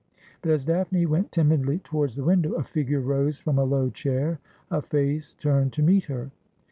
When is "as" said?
0.49-0.65